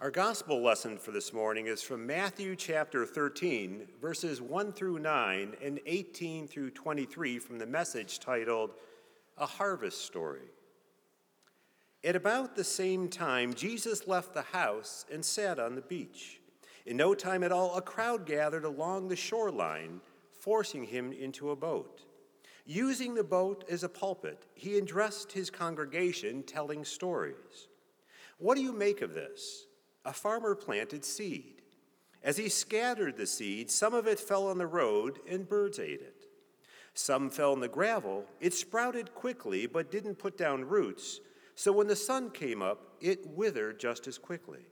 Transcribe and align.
Our 0.00 0.10
gospel 0.10 0.62
lesson 0.62 0.96
for 0.96 1.10
this 1.10 1.30
morning 1.30 1.66
is 1.66 1.82
from 1.82 2.06
Matthew 2.06 2.56
chapter 2.56 3.04
13, 3.04 3.86
verses 4.00 4.40
1 4.40 4.72
through 4.72 4.98
9 4.98 5.56
and 5.62 5.78
18 5.84 6.48
through 6.48 6.70
23 6.70 7.38
from 7.38 7.58
the 7.58 7.66
message 7.66 8.18
titled 8.18 8.70
A 9.36 9.44
Harvest 9.44 10.06
Story. 10.06 10.48
At 12.02 12.16
about 12.16 12.56
the 12.56 12.64
same 12.64 13.10
time, 13.10 13.52
Jesus 13.52 14.08
left 14.08 14.32
the 14.32 14.40
house 14.40 15.04
and 15.12 15.22
sat 15.22 15.58
on 15.58 15.74
the 15.74 15.82
beach. 15.82 16.40
In 16.86 16.96
no 16.96 17.14
time 17.14 17.44
at 17.44 17.52
all, 17.52 17.76
a 17.76 17.82
crowd 17.82 18.24
gathered 18.24 18.64
along 18.64 19.08
the 19.08 19.16
shoreline, 19.16 20.00
forcing 20.32 20.84
him 20.84 21.12
into 21.12 21.50
a 21.50 21.56
boat. 21.56 22.06
Using 22.64 23.14
the 23.14 23.22
boat 23.22 23.64
as 23.68 23.84
a 23.84 23.88
pulpit, 23.90 24.46
he 24.54 24.78
addressed 24.78 25.32
his 25.32 25.50
congregation, 25.50 26.42
telling 26.42 26.86
stories. 26.86 27.68
What 28.38 28.56
do 28.56 28.62
you 28.62 28.72
make 28.72 29.02
of 29.02 29.12
this? 29.12 29.66
A 30.04 30.12
farmer 30.12 30.54
planted 30.54 31.04
seed. 31.04 31.62
As 32.22 32.36
he 32.36 32.48
scattered 32.48 33.16
the 33.16 33.26
seed, 33.26 33.70
some 33.70 33.94
of 33.94 34.06
it 34.06 34.20
fell 34.20 34.48
on 34.48 34.58
the 34.58 34.66
road 34.66 35.20
and 35.28 35.48
birds 35.48 35.78
ate 35.78 36.00
it. 36.00 36.26
Some 36.94 37.30
fell 37.30 37.52
in 37.52 37.60
the 37.60 37.68
gravel. 37.68 38.26
It 38.40 38.52
sprouted 38.52 39.14
quickly 39.14 39.66
but 39.66 39.90
didn't 39.90 40.16
put 40.16 40.36
down 40.36 40.64
roots, 40.64 41.20
so 41.54 41.72
when 41.72 41.86
the 41.86 41.96
sun 41.96 42.30
came 42.30 42.62
up, 42.62 42.96
it 43.00 43.26
withered 43.26 43.78
just 43.78 44.06
as 44.06 44.18
quickly. 44.18 44.66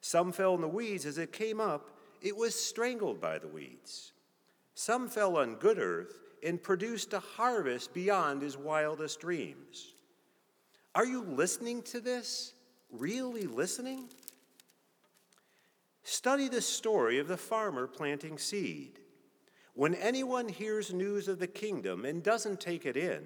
Some 0.00 0.32
fell 0.32 0.54
in 0.54 0.60
the 0.60 0.68
weeds. 0.68 1.06
As 1.06 1.18
it 1.18 1.32
came 1.32 1.60
up, 1.60 1.98
it 2.20 2.36
was 2.36 2.54
strangled 2.54 3.20
by 3.20 3.38
the 3.38 3.48
weeds. 3.48 4.12
Some 4.74 5.08
fell 5.08 5.36
on 5.36 5.56
good 5.56 5.78
earth 5.78 6.18
and 6.44 6.62
produced 6.62 7.12
a 7.12 7.20
harvest 7.20 7.94
beyond 7.94 8.42
his 8.42 8.56
wildest 8.56 9.20
dreams. 9.20 9.94
Are 10.94 11.06
you 11.06 11.22
listening 11.22 11.82
to 11.82 12.00
this? 12.00 12.52
Really 12.90 13.44
listening? 13.44 14.08
Study 16.08 16.48
the 16.48 16.60
story 16.60 17.18
of 17.18 17.26
the 17.26 17.36
farmer 17.36 17.88
planting 17.88 18.38
seed. 18.38 19.00
When 19.74 19.92
anyone 19.96 20.48
hears 20.48 20.94
news 20.94 21.26
of 21.26 21.40
the 21.40 21.48
kingdom 21.48 22.04
and 22.04 22.22
doesn't 22.22 22.60
take 22.60 22.86
it 22.86 22.96
in, 22.96 23.24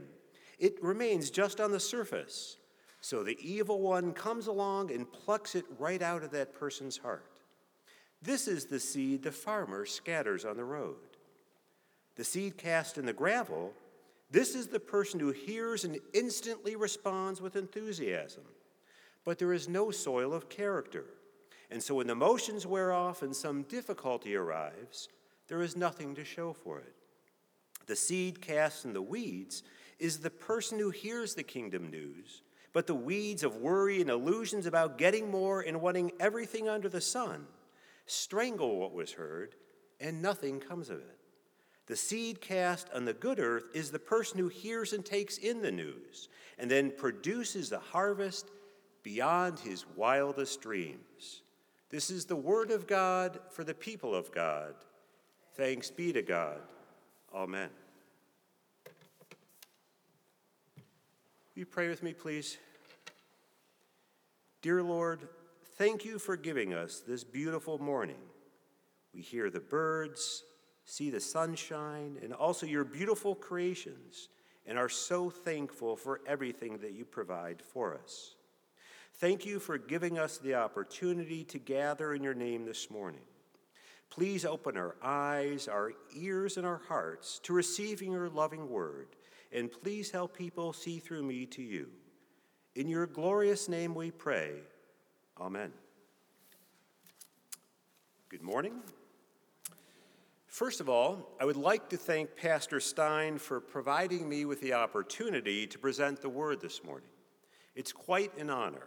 it 0.58 0.82
remains 0.82 1.30
just 1.30 1.60
on 1.60 1.72
the 1.72 1.78
surface. 1.78 2.56
So 3.02 3.22
the 3.22 3.36
evil 3.38 3.82
one 3.82 4.14
comes 4.14 4.46
along 4.46 4.92
and 4.92 5.12
plucks 5.12 5.54
it 5.54 5.66
right 5.78 6.00
out 6.00 6.22
of 6.22 6.30
that 6.30 6.54
person's 6.54 6.96
heart. 6.96 7.30
This 8.22 8.48
is 8.48 8.64
the 8.64 8.80
seed 8.80 9.24
the 9.24 9.30
farmer 9.30 9.84
scatters 9.84 10.46
on 10.46 10.56
the 10.56 10.64
road. 10.64 10.96
The 12.16 12.24
seed 12.24 12.56
cast 12.56 12.96
in 12.96 13.04
the 13.04 13.12
gravel, 13.12 13.74
this 14.30 14.54
is 14.54 14.68
the 14.68 14.80
person 14.80 15.20
who 15.20 15.32
hears 15.32 15.84
and 15.84 15.98
instantly 16.14 16.76
responds 16.76 17.42
with 17.42 17.56
enthusiasm. 17.56 18.44
But 19.26 19.38
there 19.38 19.52
is 19.52 19.68
no 19.68 19.90
soil 19.90 20.32
of 20.32 20.48
character. 20.48 21.04
And 21.70 21.82
so 21.82 21.94
when 21.96 22.06
the 22.06 22.14
motions 22.14 22.66
wear 22.66 22.92
off 22.92 23.22
and 23.22 23.34
some 23.34 23.62
difficulty 23.62 24.34
arrives, 24.34 25.08
there 25.48 25.62
is 25.62 25.76
nothing 25.76 26.14
to 26.16 26.24
show 26.24 26.52
for 26.52 26.78
it. 26.78 26.94
The 27.86 27.96
seed 27.96 28.40
cast 28.40 28.84
in 28.84 28.92
the 28.92 29.02
weeds 29.02 29.62
is 29.98 30.18
the 30.18 30.30
person 30.30 30.78
who 30.78 30.90
hears 30.90 31.34
the 31.34 31.42
kingdom 31.42 31.90
news, 31.90 32.42
but 32.72 32.86
the 32.86 32.94
weeds 32.94 33.42
of 33.42 33.56
worry 33.56 34.00
and 34.00 34.10
illusions 34.10 34.66
about 34.66 34.98
getting 34.98 35.30
more 35.30 35.60
and 35.60 35.80
wanting 35.80 36.12
everything 36.20 36.68
under 36.68 36.88
the 36.88 37.00
sun 37.00 37.46
strangle 38.10 38.78
what 38.78 38.92
was 38.92 39.12
heard, 39.12 39.54
and 40.00 40.20
nothing 40.20 40.58
comes 40.58 40.90
of 40.90 40.98
it. 40.98 41.18
The 41.86 41.96
seed 41.96 42.40
cast 42.40 42.88
on 42.94 43.04
the 43.04 43.12
good 43.12 43.38
earth 43.38 43.68
is 43.74 43.90
the 43.90 43.98
person 43.98 44.38
who 44.38 44.48
hears 44.48 44.92
and 44.92 45.04
takes 45.04 45.38
in 45.38 45.62
the 45.62 45.72
news, 45.72 46.28
and 46.58 46.70
then 46.70 46.92
produces 46.96 47.68
the 47.68 47.78
harvest 47.78 48.50
beyond 49.02 49.58
his 49.58 49.86
wildest 49.96 50.60
dreams. 50.60 51.42
This 51.90 52.08
is 52.08 52.24
the 52.24 52.36
word 52.36 52.70
of 52.70 52.86
God 52.86 53.40
for 53.50 53.64
the 53.64 53.74
people 53.74 54.14
of 54.14 54.32
God. 54.32 54.74
Thanks 55.54 55.90
be 55.90 56.12
to 56.12 56.22
God. 56.22 56.60
Amen. 57.34 57.68
You 61.54 61.66
pray 61.66 61.88
with 61.88 62.02
me, 62.02 62.12
please? 62.12 62.58
Dear 64.62 64.82
Lord, 64.84 65.28
thank 65.76 66.04
you 66.04 66.20
for 66.20 66.36
giving 66.36 66.74
us 66.74 67.00
this 67.00 67.24
beautiful 67.24 67.78
morning. 67.78 68.20
We 69.12 69.20
hear 69.20 69.50
the 69.50 69.60
birds, 69.60 70.44
see 70.84 71.10
the 71.10 71.20
sunshine, 71.20 72.18
and 72.22 72.32
also 72.32 72.66
your 72.66 72.84
beautiful 72.84 73.34
creations, 73.34 74.28
and 74.64 74.78
are 74.78 74.88
so 74.88 75.28
thankful 75.28 75.96
for 75.96 76.20
everything 76.24 76.78
that 76.78 76.92
you 76.92 77.04
provide 77.04 77.60
for 77.60 77.94
us. 77.94 78.36
Thank 79.20 79.44
you 79.44 79.58
for 79.58 79.76
giving 79.76 80.18
us 80.18 80.38
the 80.38 80.54
opportunity 80.54 81.44
to 81.44 81.58
gather 81.58 82.14
in 82.14 82.22
your 82.22 82.32
name 82.32 82.64
this 82.64 82.90
morning. 82.90 83.20
Please 84.08 84.46
open 84.46 84.78
our 84.78 84.96
eyes, 85.02 85.68
our 85.68 85.92
ears, 86.16 86.56
and 86.56 86.64
our 86.64 86.80
hearts 86.88 87.38
to 87.40 87.52
receiving 87.52 88.12
your 88.12 88.30
loving 88.30 88.70
word, 88.70 89.08
and 89.52 89.70
please 89.70 90.10
help 90.10 90.34
people 90.34 90.72
see 90.72 91.00
through 91.00 91.22
me 91.22 91.44
to 91.44 91.60
you. 91.60 91.90
In 92.74 92.88
your 92.88 93.06
glorious 93.06 93.68
name 93.68 93.94
we 93.94 94.10
pray. 94.10 94.52
Amen. 95.38 95.70
Good 98.30 98.42
morning. 98.42 98.80
First 100.46 100.80
of 100.80 100.88
all, 100.88 101.36
I 101.38 101.44
would 101.44 101.58
like 101.58 101.90
to 101.90 101.98
thank 101.98 102.36
Pastor 102.36 102.80
Stein 102.80 103.36
for 103.36 103.60
providing 103.60 104.26
me 104.26 104.46
with 104.46 104.62
the 104.62 104.72
opportunity 104.72 105.66
to 105.66 105.78
present 105.78 106.22
the 106.22 106.30
word 106.30 106.62
this 106.62 106.82
morning. 106.82 107.10
It's 107.74 107.92
quite 107.92 108.34
an 108.38 108.48
honor. 108.48 108.86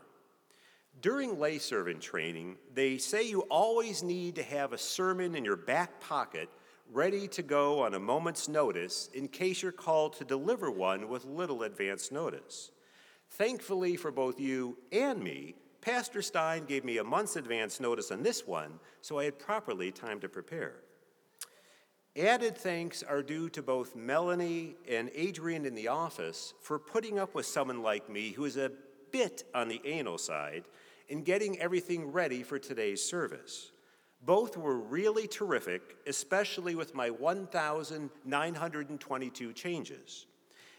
During 1.02 1.40
lay 1.40 1.58
servant 1.58 2.02
training, 2.02 2.58
they 2.74 2.98
say 2.98 3.24
you 3.24 3.42
always 3.42 4.04
need 4.04 4.36
to 4.36 4.44
have 4.44 4.74
a 4.74 4.78
sermon 4.78 5.36
in 5.36 5.44
your 5.44 5.58
back 5.58 6.00
pocket 6.00 6.50
ready 6.92 7.28
to 7.30 7.42
go 7.42 7.82
on 7.82 7.96
a 7.96 8.00
moment's 8.00 8.48
notice 8.48 9.10
in 9.14 9.28
case 9.28 9.64
you're 9.64 9.72
called 9.72 10.14
to 10.14 10.24
deliver 10.24 10.70
one 10.70 11.10
with 11.10 11.26
little 11.26 11.64
advance 11.64 12.12
notice. 12.12 12.72
Thankfully 13.32 13.96
for 13.96 14.12
both 14.12 14.40
you 14.40 14.78
and 14.92 15.22
me, 15.24 15.56
Pastor 15.82 16.22
Stein 16.22 16.66
gave 16.66 16.86
me 16.86 17.00
a 17.00 17.04
month's 17.04 17.36
advance 17.36 17.80
notice 17.80 18.12
on 18.12 18.24
this 18.24 18.48
one, 18.48 18.80
so 19.02 19.20
I 19.20 19.26
had 19.26 19.40
properly 19.40 19.92
time 19.92 20.20
to 20.22 20.30
prepare. 20.30 20.76
Added 22.16 22.56
thanks 22.56 23.02
are 23.02 23.24
due 23.24 23.50
to 23.50 23.64
both 23.64 23.96
Melanie 23.96 24.76
and 24.88 25.10
Adrian 25.16 25.66
in 25.66 25.74
the 25.74 25.88
office 25.88 26.54
for 26.62 26.78
putting 26.78 27.18
up 27.18 27.34
with 27.34 27.48
someone 27.48 27.82
like 27.82 28.08
me 28.08 28.30
who 28.30 28.46
is 28.46 28.56
a 28.56 28.72
bit 29.14 29.46
on 29.56 29.70
the 29.70 29.80
anal 29.86 30.18
side 30.18 30.66
in 31.08 31.24
getting 31.24 31.58
everything 31.60 32.12
ready 32.12 32.44
for 32.44 32.60
today's 32.60 33.02
service. 33.02 33.72
Both 34.26 34.58
were 34.58 34.78
really 34.78 35.28
terrific, 35.28 35.96
especially 36.08 36.76
with 36.76 36.94
my 36.96 37.10
1,922 37.10 39.54
changes. 39.54 40.26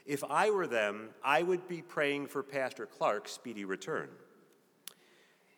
If 0.05 0.23
I 0.25 0.51
were 0.51 0.67
them, 0.67 1.09
I 1.23 1.43
would 1.43 1.67
be 1.69 1.81
praying 1.81 2.27
for 2.27 2.43
Pastor 2.43 2.85
Clark's 2.85 3.33
speedy 3.33 3.65
return. 3.65 4.11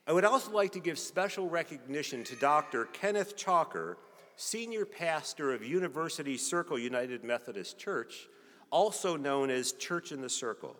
I 0.06 0.12
would 0.12 0.24
also 0.24 0.52
like 0.52 0.70
to 0.72 0.80
give 0.80 1.00
special 1.00 1.48
recognition 1.48 2.22
to 2.24 2.36
Dr. 2.36 2.84
Kenneth 2.86 3.36
Chalker, 3.36 3.96
senior 4.36 4.84
pastor 4.84 5.52
of 5.52 5.64
University 5.64 6.36
Circle 6.36 6.78
United 6.78 7.24
Methodist 7.24 7.78
Church, 7.78 8.28
also 8.70 9.16
known 9.16 9.50
as 9.50 9.72
Church 9.72 10.12
in 10.12 10.20
the 10.20 10.28
Circle. 10.28 10.76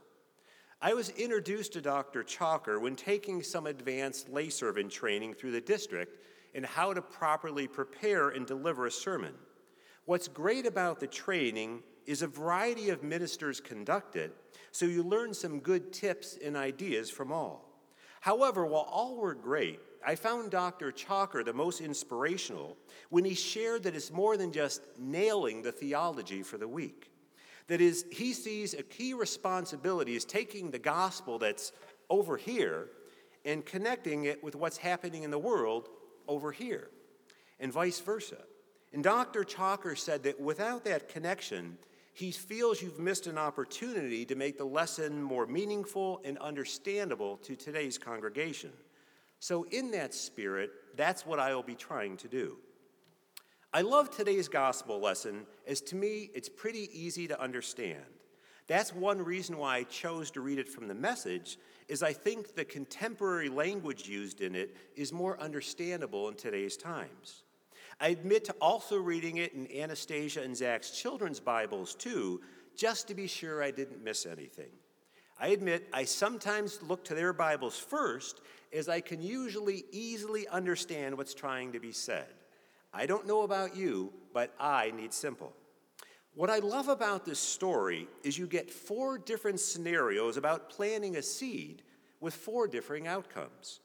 I 0.80 0.92
was 0.92 1.08
introduced 1.10 1.72
to 1.72 1.80
Dr. 1.80 2.22
Chalker 2.22 2.78
when 2.78 2.96
taking 2.96 3.42
some 3.42 3.66
advanced 3.66 4.28
lay 4.28 4.50
servant 4.50 4.92
training 4.92 5.32
through 5.32 5.52
the 5.52 5.60
district 5.60 6.22
in 6.52 6.64
how 6.64 6.92
to 6.92 7.00
properly 7.00 7.66
prepare 7.66 8.28
and 8.28 8.46
deliver 8.46 8.86
a 8.86 8.90
sermon. 8.90 9.32
What's 10.04 10.28
great 10.28 10.66
about 10.66 11.00
the 11.00 11.06
training 11.06 11.82
is 12.04 12.20
a 12.20 12.26
variety 12.26 12.90
of 12.90 13.02
ministers 13.02 13.58
conduct 13.58 14.16
it, 14.16 14.36
so 14.70 14.84
you 14.84 15.02
learn 15.02 15.32
some 15.32 15.60
good 15.60 15.94
tips 15.94 16.38
and 16.44 16.56
ideas 16.56 17.08
from 17.10 17.32
all. 17.32 17.70
However, 18.20 18.66
while 18.66 18.88
all 18.90 19.16
were 19.16 19.34
great, 19.34 19.80
I 20.06 20.14
found 20.14 20.50
Dr. 20.50 20.92
Chalker 20.92 21.42
the 21.42 21.54
most 21.54 21.80
inspirational 21.80 22.76
when 23.08 23.24
he 23.24 23.34
shared 23.34 23.82
that 23.84 23.96
it's 23.96 24.12
more 24.12 24.36
than 24.36 24.52
just 24.52 24.82
nailing 24.98 25.62
the 25.62 25.72
theology 25.72 26.42
for 26.42 26.58
the 26.58 26.68
week. 26.68 27.10
That 27.68 27.80
is, 27.80 28.04
he 28.12 28.32
sees 28.32 28.74
a 28.74 28.82
key 28.82 29.14
responsibility 29.14 30.14
is 30.14 30.24
taking 30.24 30.70
the 30.70 30.78
gospel 30.78 31.38
that's 31.38 31.72
over 32.08 32.36
here 32.36 32.88
and 33.44 33.64
connecting 33.64 34.24
it 34.24 34.42
with 34.42 34.54
what's 34.54 34.76
happening 34.76 35.22
in 35.22 35.30
the 35.30 35.38
world 35.38 35.88
over 36.28 36.52
here, 36.52 36.90
and 37.60 37.72
vice 37.72 38.00
versa. 38.00 38.38
And 38.92 39.02
Dr. 39.02 39.44
Chalker 39.44 39.96
said 39.96 40.22
that 40.24 40.40
without 40.40 40.84
that 40.84 41.08
connection, 41.08 41.78
he 42.12 42.30
feels 42.30 42.80
you've 42.80 42.98
missed 42.98 43.26
an 43.26 43.36
opportunity 43.36 44.24
to 44.24 44.34
make 44.34 44.58
the 44.58 44.64
lesson 44.64 45.22
more 45.22 45.46
meaningful 45.46 46.20
and 46.24 46.38
understandable 46.38 47.36
to 47.38 47.54
today's 47.56 47.98
congregation. 47.98 48.72
So, 49.38 49.64
in 49.64 49.90
that 49.90 50.14
spirit, 50.14 50.70
that's 50.96 51.26
what 51.26 51.38
I 51.38 51.54
will 51.54 51.62
be 51.62 51.74
trying 51.74 52.16
to 52.18 52.28
do. 52.28 52.56
I 53.76 53.82
love 53.82 54.10
today's 54.10 54.48
gospel 54.48 54.98
lesson 54.98 55.44
as 55.66 55.82
to 55.82 55.96
me, 55.96 56.30
it's 56.32 56.48
pretty 56.48 56.88
easy 56.98 57.28
to 57.28 57.38
understand. 57.38 58.06
That's 58.68 58.94
one 58.94 59.20
reason 59.22 59.58
why 59.58 59.76
I 59.76 59.82
chose 59.82 60.30
to 60.30 60.40
read 60.40 60.58
it 60.58 60.66
from 60.66 60.88
the 60.88 60.94
message 60.94 61.58
is 61.86 62.02
I 62.02 62.14
think 62.14 62.54
the 62.54 62.64
contemporary 62.64 63.50
language 63.50 64.08
used 64.08 64.40
in 64.40 64.54
it 64.54 64.74
is 64.96 65.12
more 65.12 65.38
understandable 65.38 66.30
in 66.30 66.36
today's 66.36 66.78
times. 66.78 67.42
I 68.00 68.08
admit 68.08 68.46
to 68.46 68.54
also 68.62 68.96
reading 68.96 69.36
it 69.36 69.52
in 69.52 69.70
Anastasia 69.70 70.40
and 70.40 70.56
Zach's 70.56 70.92
children's 70.92 71.38
Bibles 71.38 71.94
too, 71.94 72.40
just 72.74 73.06
to 73.08 73.14
be 73.14 73.26
sure 73.26 73.62
I 73.62 73.72
didn't 73.72 74.02
miss 74.02 74.24
anything. 74.24 74.70
I 75.38 75.48
admit 75.48 75.86
I 75.92 76.04
sometimes 76.04 76.82
look 76.82 77.04
to 77.04 77.14
their 77.14 77.34
Bibles 77.34 77.78
first, 77.78 78.40
as 78.72 78.88
I 78.88 79.02
can 79.02 79.20
usually 79.20 79.84
easily 79.92 80.48
understand 80.48 81.14
what's 81.14 81.34
trying 81.34 81.72
to 81.72 81.78
be 81.78 81.92
said. 81.92 82.32
I 82.96 83.04
don't 83.04 83.26
know 83.26 83.42
about 83.42 83.76
you, 83.76 84.10
but 84.32 84.54
I 84.58 84.90
need 84.96 85.12
simple. 85.12 85.52
What 86.34 86.48
I 86.48 86.60
love 86.60 86.88
about 86.88 87.26
this 87.26 87.38
story 87.38 88.08
is 88.24 88.38
you 88.38 88.46
get 88.46 88.70
four 88.70 89.18
different 89.18 89.60
scenarios 89.60 90.38
about 90.38 90.70
planting 90.70 91.16
a 91.16 91.22
seed 91.22 91.82
with 92.20 92.32
four 92.32 92.66
differing 92.66 93.06
outcomes. 93.06 93.80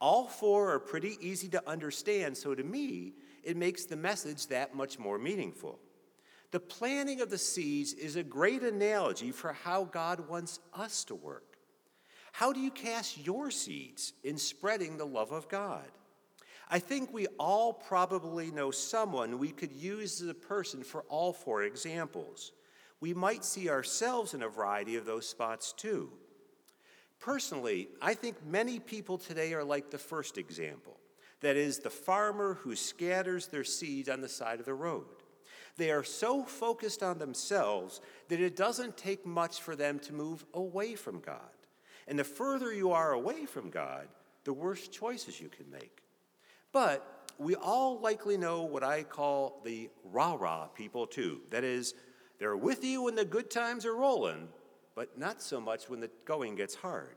All 0.00 0.26
four 0.26 0.72
are 0.74 0.80
pretty 0.80 1.16
easy 1.20 1.46
to 1.50 1.68
understand, 1.68 2.36
so 2.36 2.56
to 2.56 2.64
me, 2.64 3.12
it 3.44 3.56
makes 3.56 3.84
the 3.84 3.94
message 3.94 4.48
that 4.48 4.74
much 4.74 4.98
more 4.98 5.16
meaningful. 5.16 5.78
The 6.50 6.58
planting 6.58 7.20
of 7.20 7.30
the 7.30 7.38
seeds 7.38 7.92
is 7.92 8.16
a 8.16 8.24
great 8.24 8.64
analogy 8.64 9.30
for 9.30 9.52
how 9.52 9.84
God 9.84 10.28
wants 10.28 10.58
us 10.74 11.04
to 11.04 11.14
work. 11.14 11.56
How 12.32 12.52
do 12.52 12.58
you 12.58 12.72
cast 12.72 13.24
your 13.24 13.52
seeds 13.52 14.12
in 14.24 14.36
spreading 14.36 14.96
the 14.96 15.06
love 15.06 15.30
of 15.30 15.48
God? 15.48 15.86
I 16.68 16.78
think 16.80 17.12
we 17.12 17.26
all 17.38 17.72
probably 17.72 18.50
know 18.50 18.70
someone 18.70 19.38
we 19.38 19.50
could 19.50 19.72
use 19.72 20.20
as 20.20 20.28
a 20.28 20.34
person 20.34 20.82
for 20.82 21.02
all 21.02 21.32
four 21.32 21.62
examples. 21.62 22.52
We 23.00 23.14
might 23.14 23.44
see 23.44 23.68
ourselves 23.68 24.34
in 24.34 24.42
a 24.42 24.48
variety 24.48 24.96
of 24.96 25.06
those 25.06 25.28
spots 25.28 25.72
too. 25.72 26.10
Personally, 27.20 27.88
I 28.02 28.14
think 28.14 28.44
many 28.44 28.78
people 28.78 29.16
today 29.16 29.54
are 29.54 29.64
like 29.64 29.90
the 29.90 29.98
first 29.98 30.38
example 30.38 30.96
that 31.42 31.56
is, 31.56 31.78
the 31.78 31.90
farmer 31.90 32.54
who 32.54 32.74
scatters 32.74 33.46
their 33.46 33.62
seeds 33.62 34.08
on 34.08 34.22
the 34.22 34.28
side 34.28 34.58
of 34.58 34.64
the 34.64 34.74
road. 34.74 35.04
They 35.76 35.90
are 35.90 36.02
so 36.02 36.42
focused 36.42 37.02
on 37.02 37.18
themselves 37.18 38.00
that 38.28 38.40
it 38.40 38.56
doesn't 38.56 38.96
take 38.96 39.26
much 39.26 39.60
for 39.60 39.76
them 39.76 39.98
to 40.00 40.14
move 40.14 40.46
away 40.54 40.94
from 40.94 41.20
God. 41.20 41.38
And 42.08 42.18
the 42.18 42.24
further 42.24 42.72
you 42.72 42.92
are 42.92 43.12
away 43.12 43.44
from 43.44 43.68
God, 43.68 44.08
the 44.44 44.54
worse 44.54 44.88
choices 44.88 45.40
you 45.40 45.50
can 45.50 45.70
make. 45.70 46.05
But 46.76 47.30
we 47.38 47.54
all 47.54 48.00
likely 48.00 48.36
know 48.36 48.60
what 48.60 48.84
I 48.84 49.02
call 49.02 49.62
the 49.64 49.88
rah 50.04 50.34
rah 50.34 50.66
people, 50.66 51.06
too. 51.06 51.40
That 51.48 51.64
is, 51.64 51.94
they're 52.38 52.54
with 52.54 52.84
you 52.84 53.04
when 53.04 53.14
the 53.14 53.24
good 53.24 53.50
times 53.50 53.86
are 53.86 53.96
rolling, 53.96 54.48
but 54.94 55.16
not 55.18 55.40
so 55.40 55.58
much 55.58 55.88
when 55.88 56.00
the 56.00 56.10
going 56.26 56.54
gets 56.54 56.74
hard. 56.74 57.16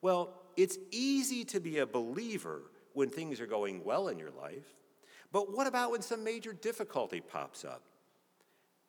Well, 0.00 0.34
it's 0.56 0.78
easy 0.92 1.44
to 1.46 1.58
be 1.58 1.78
a 1.78 1.86
believer 1.86 2.70
when 2.92 3.08
things 3.08 3.40
are 3.40 3.48
going 3.48 3.82
well 3.82 4.06
in 4.06 4.16
your 4.16 4.30
life, 4.30 4.76
but 5.32 5.52
what 5.52 5.66
about 5.66 5.90
when 5.90 6.02
some 6.02 6.22
major 6.22 6.52
difficulty 6.52 7.20
pops 7.20 7.64
up? 7.64 7.82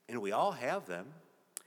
And 0.08 0.22
we 0.22 0.34
all 0.34 0.52
have 0.52 0.86
them. 0.86 1.08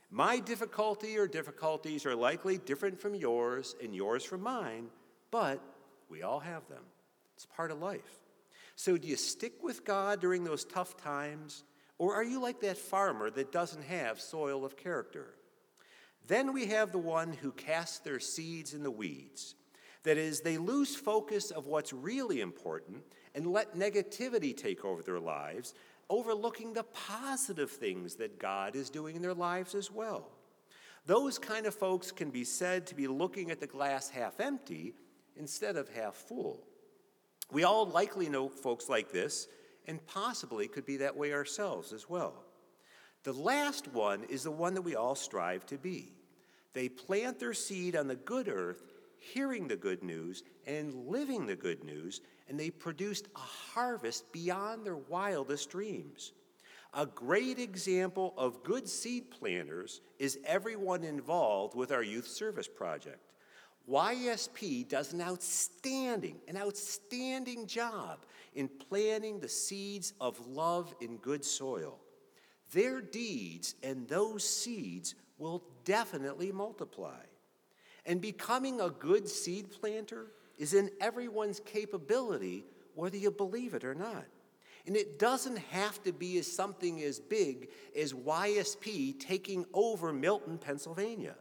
My 0.09 0.39
difficulty 0.39 1.17
or 1.17 1.27
difficulties 1.27 2.05
are 2.05 2.15
likely 2.15 2.57
different 2.59 3.01
from 3.01 3.15
yours 3.15 3.75
and 3.83 3.93
yours 3.93 4.23
from 4.23 4.43
mine, 4.43 4.85
but 5.29 5.59
we 6.09 6.21
all 6.21 6.39
have 6.39 6.65
them. 6.69 6.83
It's 7.35 7.45
part 7.45 7.69
of 7.69 7.81
life. 7.81 8.21
So, 8.75 8.97
do 8.97 9.07
you 9.07 9.15
stick 9.15 9.63
with 9.63 9.85
God 9.85 10.19
during 10.19 10.43
those 10.43 10.65
tough 10.65 10.97
times, 10.97 11.63
or 11.97 12.13
are 12.13 12.23
you 12.23 12.41
like 12.41 12.59
that 12.61 12.77
farmer 12.77 13.29
that 13.31 13.51
doesn't 13.51 13.83
have 13.83 14.19
soil 14.19 14.65
of 14.65 14.75
character? 14.75 15.35
Then 16.27 16.53
we 16.53 16.65
have 16.67 16.91
the 16.91 16.97
one 16.97 17.33
who 17.33 17.51
casts 17.51 17.99
their 17.99 18.19
seeds 18.19 18.73
in 18.73 18.83
the 18.83 18.91
weeds. 18.91 19.55
That 20.03 20.17
is, 20.17 20.41
they 20.41 20.57
lose 20.57 20.95
focus 20.95 21.51
of 21.51 21.67
what's 21.67 21.93
really 21.93 22.41
important 22.41 23.03
and 23.33 23.47
let 23.47 23.75
negativity 23.75 24.55
take 24.55 24.85
over 24.85 25.01
their 25.01 25.19
lives, 25.19 25.73
overlooking 26.09 26.73
the 26.73 26.83
positive 26.83 27.71
things 27.71 28.15
that 28.15 28.39
God 28.39 28.75
is 28.75 28.89
doing 28.89 29.15
in 29.15 29.21
their 29.21 29.33
lives 29.33 29.73
as 29.73 29.89
well. 29.89 30.31
Those 31.05 31.37
kind 31.37 31.65
of 31.65 31.75
folks 31.75 32.11
can 32.11 32.29
be 32.31 32.43
said 32.43 32.87
to 32.87 32.95
be 32.95 33.07
looking 33.07 33.51
at 33.51 33.59
the 33.59 33.67
glass 33.67 34.09
half 34.09 34.39
empty 34.39 34.93
instead 35.35 35.75
of 35.75 35.89
half 35.89 36.15
full. 36.15 36.67
We 37.51 37.63
all 37.63 37.85
likely 37.85 38.29
know 38.29 38.49
folks 38.49 38.89
like 38.89 39.11
this 39.11 39.47
and 39.87 40.05
possibly 40.07 40.67
could 40.67 40.85
be 40.85 40.97
that 40.97 41.15
way 41.15 41.33
ourselves 41.33 41.93
as 41.93 42.09
well. 42.09 42.43
The 43.23 43.33
last 43.33 43.87
one 43.91 44.23
is 44.25 44.43
the 44.43 44.51
one 44.51 44.73
that 44.75 44.81
we 44.81 44.95
all 44.95 45.15
strive 45.15 45.65
to 45.67 45.77
be. 45.77 46.13
They 46.73 46.89
plant 46.89 47.39
their 47.39 47.53
seed 47.53 47.95
on 47.95 48.07
the 48.07 48.15
good 48.15 48.47
earth, 48.47 48.83
hearing 49.17 49.67
the 49.67 49.75
good 49.75 50.03
news 50.03 50.43
and 50.67 50.93
living 51.07 51.45
the 51.45 51.55
good 51.55 51.83
news, 51.83 52.21
and 52.47 52.59
they 52.59 52.69
produced 52.69 53.27
a 53.35 53.39
harvest 53.39 54.31
beyond 54.31 54.85
their 54.85 54.97
wildest 54.97 55.69
dreams. 55.69 56.33
A 56.93 57.05
great 57.05 57.59
example 57.59 58.33
of 58.37 58.63
good 58.63 58.87
seed 58.87 59.31
planters 59.31 60.01
is 60.19 60.39
everyone 60.45 61.03
involved 61.03 61.75
with 61.75 61.91
our 61.91 62.03
youth 62.03 62.27
service 62.27 62.67
project. 62.67 63.19
YSP 63.89 64.87
does 64.87 65.13
an 65.13 65.21
outstanding, 65.21 66.37
an 66.47 66.57
outstanding 66.57 67.67
job 67.67 68.25
in 68.55 68.67
planting 68.67 69.39
the 69.39 69.49
seeds 69.49 70.13
of 70.19 70.39
love 70.47 70.93
in 71.01 71.17
good 71.17 71.45
soil. 71.45 71.99
Their 72.71 73.01
deeds 73.01 73.75
and 73.83 74.07
those 74.07 74.47
seeds 74.47 75.15
will 75.37 75.63
definitely 75.83 76.51
multiply. 76.51 77.21
And 78.05 78.21
becoming 78.21 78.81
a 78.81 78.89
good 78.89 79.27
seed 79.27 79.71
planter 79.71 80.27
is 80.57 80.73
in 80.73 80.89
everyone's 81.01 81.59
capability, 81.59 82.65
whether 82.95 83.17
you 83.17 83.31
believe 83.31 83.73
it 83.73 83.83
or 83.83 83.95
not. 83.95 84.25
And 84.87 84.95
it 84.95 85.17
doesn't 85.17 85.57
have 85.57 86.01
to 86.03 86.13
be 86.13 86.37
as 86.37 86.51
something 86.51 87.01
as 87.01 87.19
big 87.19 87.69
as 87.99 88.13
YSP 88.13 89.19
taking 89.19 89.65
over 89.73 90.13
Milton, 90.13 90.57
Pennsylvania. 90.57 91.35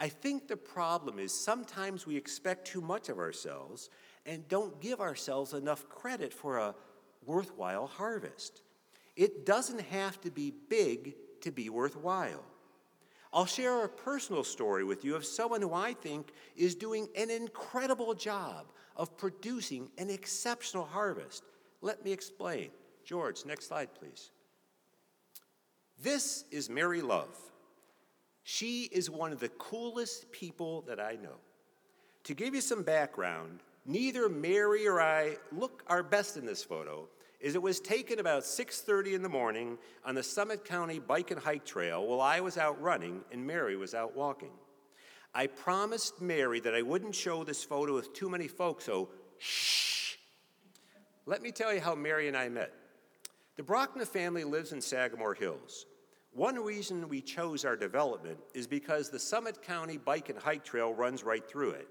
I 0.00 0.08
think 0.08 0.48
the 0.48 0.56
problem 0.56 1.18
is 1.18 1.30
sometimes 1.30 2.06
we 2.06 2.16
expect 2.16 2.66
too 2.66 2.80
much 2.80 3.10
of 3.10 3.18
ourselves 3.18 3.90
and 4.24 4.48
don't 4.48 4.80
give 4.80 4.98
ourselves 4.98 5.52
enough 5.52 5.88
credit 5.90 6.32
for 6.32 6.56
a 6.56 6.74
worthwhile 7.26 7.86
harvest. 7.86 8.62
It 9.14 9.44
doesn't 9.44 9.82
have 9.82 10.18
to 10.22 10.30
be 10.30 10.54
big 10.70 11.16
to 11.42 11.52
be 11.52 11.68
worthwhile. 11.68 12.42
I'll 13.30 13.44
share 13.44 13.84
a 13.84 13.88
personal 13.88 14.42
story 14.42 14.84
with 14.84 15.04
you 15.04 15.14
of 15.14 15.24
someone 15.26 15.60
who 15.60 15.74
I 15.74 15.92
think 15.92 16.32
is 16.56 16.74
doing 16.74 17.06
an 17.14 17.30
incredible 17.30 18.14
job 18.14 18.72
of 18.96 19.16
producing 19.18 19.88
an 19.98 20.08
exceptional 20.08 20.86
harvest. 20.86 21.44
Let 21.82 22.02
me 22.02 22.10
explain. 22.10 22.70
George, 23.04 23.44
next 23.44 23.68
slide, 23.68 23.90
please. 23.94 24.30
This 26.02 26.44
is 26.50 26.70
Mary 26.70 27.02
Love. 27.02 27.36
She 28.42 28.84
is 28.84 29.10
one 29.10 29.32
of 29.32 29.40
the 29.40 29.48
coolest 29.50 30.30
people 30.32 30.82
that 30.82 30.98
I 31.00 31.16
know. 31.16 31.36
To 32.24 32.34
give 32.34 32.54
you 32.54 32.60
some 32.60 32.82
background, 32.82 33.60
neither 33.86 34.28
Mary 34.28 34.86
or 34.86 35.00
I 35.00 35.36
look 35.52 35.82
our 35.86 36.02
best 36.02 36.36
in 36.36 36.44
this 36.44 36.62
photo, 36.62 37.08
as 37.42 37.54
it 37.54 37.62
was 37.62 37.80
taken 37.80 38.18
about 38.18 38.44
6:30 38.44 39.14
in 39.14 39.22
the 39.22 39.28
morning 39.28 39.78
on 40.04 40.14
the 40.14 40.22
Summit 40.22 40.64
County 40.64 40.98
Bike 40.98 41.30
and 41.30 41.40
Hike 41.40 41.64
Trail 41.64 42.06
while 42.06 42.20
I 42.20 42.40
was 42.40 42.58
out 42.58 42.80
running 42.80 43.24
and 43.30 43.46
Mary 43.46 43.76
was 43.76 43.94
out 43.94 44.14
walking. 44.14 44.52
I 45.34 45.46
promised 45.46 46.20
Mary 46.20 46.60
that 46.60 46.74
I 46.74 46.82
wouldn't 46.82 47.14
show 47.14 47.44
this 47.44 47.62
photo 47.62 47.94
with 47.94 48.12
too 48.12 48.28
many 48.28 48.48
folks, 48.48 48.84
so 48.84 49.10
shh. 49.38 50.16
Let 51.24 51.40
me 51.40 51.52
tell 51.52 51.72
you 51.72 51.80
how 51.80 51.94
Mary 51.94 52.28
and 52.28 52.36
I 52.36 52.48
met. 52.48 52.74
The 53.56 53.62
Brachna 53.62 54.06
family 54.06 54.44
lives 54.44 54.72
in 54.72 54.80
Sagamore 54.80 55.34
Hills. 55.34 55.86
One 56.32 56.56
reason 56.56 57.08
we 57.08 57.20
chose 57.20 57.64
our 57.64 57.76
development 57.76 58.38
is 58.54 58.66
because 58.66 59.10
the 59.10 59.18
Summit 59.18 59.62
County 59.62 59.96
Bike 59.96 60.28
and 60.28 60.38
Hike 60.38 60.64
Trail 60.64 60.94
runs 60.94 61.24
right 61.24 61.46
through 61.48 61.70
it. 61.70 61.88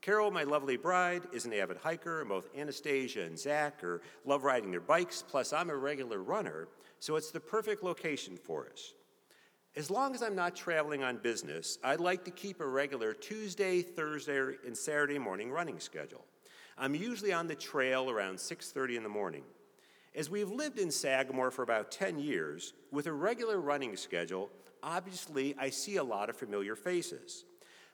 Carol, 0.00 0.30
my 0.30 0.42
lovely 0.42 0.76
bride, 0.76 1.22
is 1.32 1.44
an 1.44 1.52
avid 1.52 1.76
hiker, 1.76 2.20
and 2.20 2.28
both 2.28 2.48
Anastasia 2.56 3.22
and 3.22 3.38
Zach 3.38 3.82
are, 3.84 4.02
love 4.24 4.44
riding 4.44 4.70
their 4.70 4.80
bikes, 4.80 5.22
plus 5.26 5.52
I'm 5.52 5.70
a 5.70 5.76
regular 5.76 6.22
runner, 6.22 6.68
so 6.98 7.16
it's 7.16 7.30
the 7.30 7.40
perfect 7.40 7.82
location 7.82 8.36
for 8.36 8.66
us. 8.70 8.94
As 9.76 9.90
long 9.90 10.14
as 10.14 10.22
I'm 10.22 10.36
not 10.36 10.54
traveling 10.54 11.02
on 11.02 11.16
business, 11.18 11.78
I'd 11.82 12.00
like 12.00 12.24
to 12.24 12.30
keep 12.30 12.60
a 12.60 12.66
regular 12.66 13.12
Tuesday, 13.12 13.82
Thursday, 13.82 14.56
and 14.66 14.76
Saturday 14.76 15.18
morning 15.18 15.50
running 15.50 15.80
schedule. 15.80 16.24
I'm 16.78 16.94
usually 16.94 17.32
on 17.32 17.48
the 17.48 17.54
trail 17.54 18.10
around 18.10 18.38
6:30 18.38 18.96
in 18.96 19.02
the 19.02 19.08
morning. 19.08 19.44
As 20.14 20.30
we've 20.30 20.50
lived 20.50 20.78
in 20.78 20.92
Sagamore 20.92 21.50
for 21.50 21.62
about 21.62 21.90
10 21.90 22.20
years, 22.20 22.72
with 22.92 23.08
a 23.08 23.12
regular 23.12 23.60
running 23.60 23.96
schedule, 23.96 24.48
obviously 24.80 25.56
I 25.58 25.70
see 25.70 25.96
a 25.96 26.04
lot 26.04 26.30
of 26.30 26.36
familiar 26.36 26.76
faces. 26.76 27.44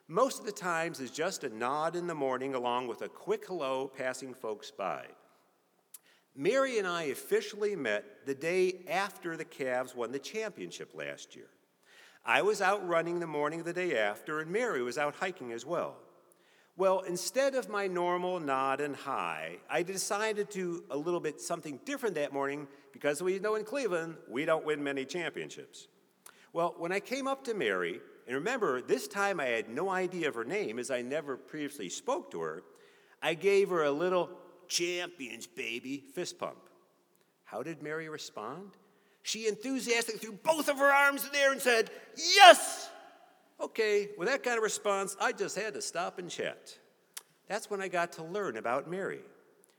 Most 0.07 0.39
of 0.39 0.45
the 0.45 0.51
times 0.51 0.99
is 0.99 1.09
just 1.09 1.43
a 1.43 1.49
nod 1.49 1.95
in 1.95 2.05
the 2.05 2.13
morning 2.13 2.53
along 2.53 2.87
with 2.87 3.01
a 3.01 3.09
quick 3.09 3.47
hello 3.47 3.91
passing 3.97 4.35
folks 4.35 4.69
by. 4.69 5.05
Mary 6.35 6.77
and 6.77 6.87
I 6.87 7.03
officially 7.03 7.75
met 7.75 8.05
the 8.27 8.35
day 8.35 8.81
after 8.87 9.35
the 9.35 9.45
Cavs 9.45 9.95
won 9.95 10.11
the 10.11 10.19
championship 10.19 10.93
last 10.93 11.35
year. 11.35 11.49
I 12.23 12.43
was 12.43 12.61
out 12.61 12.87
running 12.87 13.19
the 13.19 13.25
morning 13.25 13.61
of 13.61 13.65
the 13.65 13.73
day 13.73 13.97
after, 13.97 14.41
and 14.41 14.51
Mary 14.51 14.83
was 14.83 14.99
out 14.99 15.15
hiking 15.15 15.51
as 15.53 15.65
well. 15.65 15.97
Well, 16.81 17.01
instead 17.01 17.53
of 17.53 17.69
my 17.69 17.85
normal 17.85 18.39
nod 18.39 18.81
and 18.81 18.95
hi, 18.95 19.57
I 19.69 19.83
decided 19.83 20.49
to 20.49 20.83
a 20.89 20.97
little 20.97 21.19
bit 21.19 21.39
something 21.39 21.79
different 21.85 22.15
that 22.15 22.33
morning 22.33 22.67
because 22.91 23.21
we 23.21 23.37
know 23.37 23.53
in 23.53 23.65
Cleveland 23.65 24.15
we 24.27 24.45
don't 24.45 24.65
win 24.65 24.83
many 24.83 25.05
championships. 25.05 25.89
Well, 26.53 26.73
when 26.79 26.91
I 26.91 26.99
came 26.99 27.27
up 27.27 27.43
to 27.43 27.53
Mary, 27.53 28.01
and 28.25 28.35
remember, 28.35 28.81
this 28.81 29.07
time 29.07 29.39
I 29.39 29.45
had 29.45 29.69
no 29.69 29.91
idea 29.91 30.27
of 30.27 30.33
her 30.33 30.43
name 30.43 30.79
as 30.79 30.89
I 30.89 31.03
never 31.03 31.37
previously 31.37 31.87
spoke 31.87 32.31
to 32.31 32.41
her, 32.41 32.63
I 33.21 33.35
gave 33.35 33.69
her 33.69 33.83
a 33.83 33.91
little 33.91 34.31
champions, 34.67 35.45
baby 35.45 36.03
fist 36.15 36.39
pump. 36.39 36.67
How 37.43 37.61
did 37.61 37.83
Mary 37.83 38.09
respond? 38.09 38.71
She 39.21 39.47
enthusiastically 39.47 40.19
threw 40.19 40.31
both 40.31 40.67
of 40.67 40.79
her 40.79 40.91
arms 40.91 41.25
in 41.25 41.31
the 41.31 41.37
air 41.37 41.51
and 41.51 41.61
said, 41.61 41.91
Yes! 42.17 42.89
Okay, 43.61 44.09
with 44.17 44.27
that 44.27 44.41
kind 44.41 44.57
of 44.57 44.63
response, 44.63 45.15
I 45.21 45.33
just 45.33 45.55
had 45.55 45.75
to 45.75 45.81
stop 45.81 46.17
and 46.17 46.29
chat. 46.29 46.77
That's 47.47 47.69
when 47.69 47.79
I 47.79 47.87
got 47.87 48.11
to 48.13 48.23
learn 48.23 48.57
about 48.57 48.89
Mary. 48.89 49.19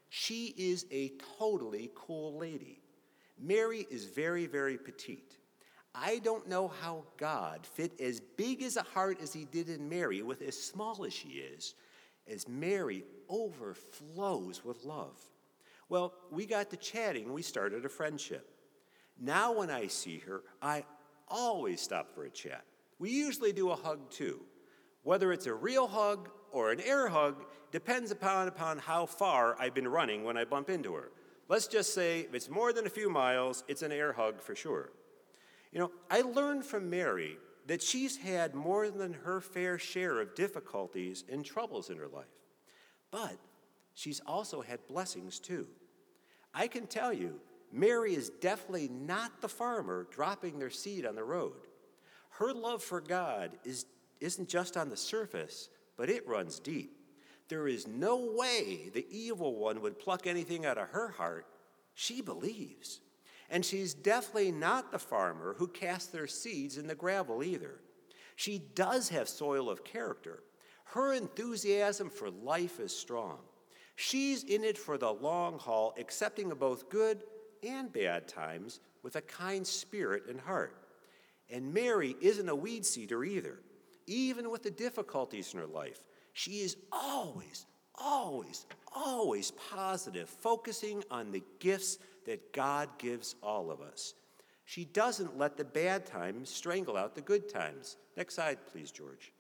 She 0.08 0.54
is 0.56 0.86
a 0.92 1.12
totally 1.38 1.90
cool 1.94 2.38
lady. 2.38 2.80
Mary 3.40 3.86
is 3.90 4.04
very, 4.04 4.46
very 4.46 4.78
petite. 4.78 5.36
I 5.94 6.20
don't 6.20 6.48
know 6.48 6.68
how 6.68 7.04
God 7.16 7.66
fit 7.66 8.00
as 8.00 8.20
big 8.20 8.62
as 8.62 8.76
a 8.76 8.82
heart 8.82 9.18
as 9.20 9.32
he 9.32 9.46
did 9.46 9.68
in 9.68 9.88
Mary 9.88 10.22
with 10.22 10.42
as 10.42 10.56
small 10.56 11.04
as 11.04 11.12
she 11.12 11.28
is, 11.28 11.74
as 12.30 12.48
Mary 12.48 13.04
overflows 13.28 14.64
with 14.64 14.84
love. 14.84 15.18
Well, 15.88 16.14
we 16.30 16.46
got 16.46 16.70
to 16.70 16.76
chatting 16.76 17.32
we 17.32 17.42
started 17.42 17.84
a 17.84 17.88
friendship. 17.88 18.48
Now, 19.20 19.52
when 19.52 19.70
I 19.70 19.88
see 19.88 20.18
her, 20.20 20.42
I 20.62 20.84
always 21.26 21.80
stop 21.80 22.14
for 22.14 22.24
a 22.24 22.30
chat. 22.30 22.64
We 23.02 23.10
usually 23.10 23.52
do 23.52 23.70
a 23.70 23.74
hug 23.74 24.12
too. 24.12 24.42
Whether 25.02 25.32
it's 25.32 25.46
a 25.46 25.52
real 25.52 25.88
hug 25.88 26.28
or 26.52 26.70
an 26.70 26.80
air 26.80 27.08
hug 27.08 27.44
depends 27.72 28.12
upon, 28.12 28.46
upon 28.46 28.78
how 28.78 29.06
far 29.06 29.60
I've 29.60 29.74
been 29.74 29.88
running 29.88 30.22
when 30.22 30.36
I 30.36 30.44
bump 30.44 30.70
into 30.70 30.94
her. 30.94 31.10
Let's 31.48 31.66
just 31.66 31.94
say 31.94 32.20
if 32.20 32.32
it's 32.32 32.48
more 32.48 32.72
than 32.72 32.86
a 32.86 32.90
few 32.90 33.10
miles, 33.10 33.64
it's 33.66 33.82
an 33.82 33.90
air 33.90 34.12
hug 34.12 34.40
for 34.40 34.54
sure. 34.54 34.92
You 35.72 35.80
know, 35.80 35.90
I 36.12 36.20
learned 36.20 36.64
from 36.64 36.90
Mary 36.90 37.38
that 37.66 37.82
she's 37.82 38.18
had 38.18 38.54
more 38.54 38.88
than 38.88 39.14
her 39.14 39.40
fair 39.40 39.80
share 39.80 40.20
of 40.20 40.36
difficulties 40.36 41.24
and 41.28 41.44
troubles 41.44 41.90
in 41.90 41.96
her 41.96 42.06
life. 42.06 42.26
But 43.10 43.36
she's 43.94 44.20
also 44.28 44.60
had 44.62 44.86
blessings 44.86 45.40
too. 45.40 45.66
I 46.54 46.68
can 46.68 46.86
tell 46.86 47.12
you, 47.12 47.40
Mary 47.72 48.14
is 48.14 48.30
definitely 48.30 48.90
not 48.92 49.40
the 49.40 49.48
farmer 49.48 50.06
dropping 50.12 50.60
their 50.60 50.70
seed 50.70 51.04
on 51.04 51.16
the 51.16 51.24
road. 51.24 51.54
Her 52.42 52.52
love 52.52 52.82
for 52.82 53.00
God 53.00 53.52
is, 53.62 53.86
isn't 54.20 54.48
just 54.48 54.76
on 54.76 54.90
the 54.90 54.96
surface, 54.96 55.68
but 55.96 56.10
it 56.10 56.26
runs 56.26 56.58
deep. 56.58 56.96
There 57.46 57.68
is 57.68 57.86
no 57.86 58.32
way 58.36 58.90
the 58.92 59.06
evil 59.08 59.54
one 59.54 59.80
would 59.80 60.00
pluck 60.00 60.26
anything 60.26 60.66
out 60.66 60.76
of 60.76 60.88
her 60.88 61.10
heart. 61.10 61.46
She 61.94 62.20
believes. 62.20 63.00
And 63.48 63.64
she's 63.64 63.94
definitely 63.94 64.50
not 64.50 64.90
the 64.90 64.98
farmer 64.98 65.54
who 65.56 65.68
casts 65.68 66.08
their 66.08 66.26
seeds 66.26 66.78
in 66.78 66.88
the 66.88 66.96
gravel 66.96 67.44
either. 67.44 67.78
She 68.34 68.58
does 68.74 69.08
have 69.10 69.28
soil 69.28 69.70
of 69.70 69.84
character. 69.84 70.42
Her 70.86 71.12
enthusiasm 71.12 72.10
for 72.10 72.28
life 72.28 72.80
is 72.80 72.92
strong. 72.96 73.38
She's 73.94 74.42
in 74.42 74.64
it 74.64 74.78
for 74.78 74.98
the 74.98 75.12
long 75.12 75.60
haul, 75.60 75.94
accepting 75.96 76.48
both 76.48 76.90
good 76.90 77.22
and 77.62 77.92
bad 77.92 78.26
times 78.26 78.80
with 79.04 79.14
a 79.14 79.22
kind 79.22 79.64
spirit 79.64 80.24
and 80.28 80.40
heart. 80.40 80.81
And 81.50 81.74
Mary 81.74 82.16
isn't 82.20 82.48
a 82.48 82.54
weed 82.54 82.86
seeder 82.86 83.24
either. 83.24 83.58
Even 84.06 84.50
with 84.50 84.62
the 84.62 84.70
difficulties 84.70 85.52
in 85.52 85.60
her 85.60 85.66
life, 85.66 86.02
she 86.32 86.60
is 86.60 86.76
always, 86.90 87.66
always, 87.94 88.66
always 88.94 89.52
positive, 89.70 90.28
focusing 90.28 91.04
on 91.10 91.30
the 91.30 91.42
gifts 91.60 91.98
that 92.26 92.52
God 92.52 92.88
gives 92.98 93.34
all 93.42 93.70
of 93.70 93.80
us. 93.80 94.14
She 94.64 94.84
doesn't 94.84 95.38
let 95.38 95.56
the 95.56 95.64
bad 95.64 96.06
times 96.06 96.48
strangle 96.48 96.96
out 96.96 97.14
the 97.14 97.20
good 97.20 97.48
times. 97.48 97.96
Next 98.16 98.36
slide, 98.36 98.58
please, 98.70 98.90
George. 98.90 99.32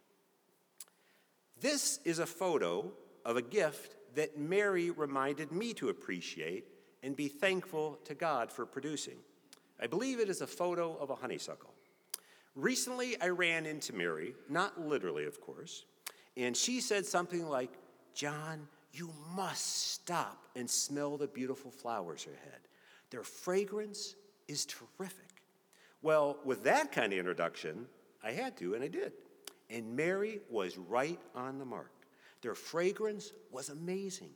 This 1.60 2.00
is 2.04 2.18
a 2.18 2.26
photo 2.26 2.92
of 3.24 3.36
a 3.36 3.42
gift 3.42 3.94
that 4.14 4.38
Mary 4.38 4.90
reminded 4.90 5.52
me 5.52 5.72
to 5.74 5.88
appreciate 5.88 6.66
and 7.02 7.16
be 7.16 7.28
thankful 7.28 7.98
to 8.04 8.14
God 8.14 8.52
for 8.52 8.66
producing. 8.66 9.16
I 9.80 9.86
believe 9.86 10.20
it 10.20 10.28
is 10.28 10.40
a 10.40 10.46
photo 10.46 10.96
of 10.96 11.10
a 11.10 11.14
honeysuckle. 11.14 11.71
Recently, 12.54 13.20
I 13.20 13.28
ran 13.28 13.64
into 13.66 13.94
Mary, 13.94 14.34
not 14.48 14.80
literally, 14.80 15.24
of 15.24 15.40
course, 15.40 15.84
and 16.36 16.56
she 16.56 16.80
said 16.80 17.06
something 17.06 17.48
like, 17.48 17.70
John, 18.14 18.68
you 18.92 19.10
must 19.34 19.92
stop 19.92 20.46
and 20.54 20.68
smell 20.68 21.16
the 21.16 21.26
beautiful 21.26 21.70
flowers 21.70 22.26
ahead. 22.26 22.60
Their 23.10 23.22
fragrance 23.22 24.16
is 24.48 24.66
terrific. 24.66 25.42
Well, 26.02 26.38
with 26.44 26.64
that 26.64 26.92
kind 26.92 27.12
of 27.12 27.18
introduction, 27.18 27.86
I 28.22 28.32
had 28.32 28.56
to, 28.58 28.74
and 28.74 28.84
I 28.84 28.88
did. 28.88 29.12
And 29.70 29.96
Mary 29.96 30.40
was 30.50 30.76
right 30.76 31.20
on 31.34 31.58
the 31.58 31.64
mark. 31.64 31.92
Their 32.42 32.54
fragrance 32.54 33.32
was 33.50 33.68
amazing. 33.70 34.30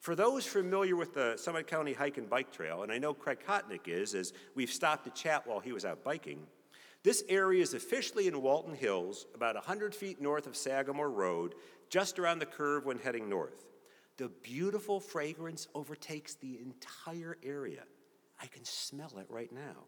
For 0.00 0.16
those 0.16 0.44
familiar 0.46 0.96
with 0.96 1.14
the 1.14 1.36
Summit 1.36 1.68
County 1.68 1.92
Hike 1.92 2.18
and 2.18 2.28
Bike 2.28 2.50
Trail, 2.50 2.82
and 2.82 2.90
I 2.90 2.98
know 2.98 3.14
Craig 3.14 3.38
Kotnick 3.46 3.86
is, 3.86 4.14
as 4.14 4.32
we've 4.56 4.70
stopped 4.70 5.04
to 5.04 5.10
chat 5.10 5.46
while 5.46 5.60
he 5.60 5.72
was 5.72 5.84
out 5.84 6.02
biking, 6.02 6.44
this 7.02 7.24
area 7.28 7.62
is 7.62 7.74
officially 7.74 8.28
in 8.28 8.42
Walton 8.42 8.74
Hills, 8.74 9.26
about 9.34 9.56
100 9.56 9.94
feet 9.94 10.20
north 10.20 10.46
of 10.46 10.56
Sagamore 10.56 11.10
Road, 11.10 11.54
just 11.90 12.18
around 12.18 12.38
the 12.38 12.46
curve 12.46 12.84
when 12.84 12.98
heading 12.98 13.28
north. 13.28 13.66
The 14.18 14.28
beautiful 14.42 15.00
fragrance 15.00 15.66
overtakes 15.74 16.34
the 16.34 16.60
entire 16.60 17.38
area. 17.42 17.82
I 18.40 18.46
can 18.46 18.64
smell 18.64 19.12
it 19.18 19.26
right 19.28 19.52
now. 19.52 19.84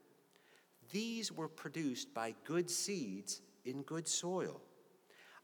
These 0.91 1.31
were 1.31 1.49
produced 1.49 2.13
by 2.13 2.35
good 2.45 2.69
seeds 2.69 3.43
in 3.65 3.83
good 3.83 4.09
soil. 4.09 4.61